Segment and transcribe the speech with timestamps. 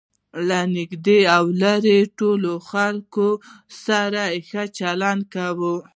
[0.47, 3.29] له نژدې او ليري ټولو خلکو
[3.83, 5.75] سره ښه چلند کوئ!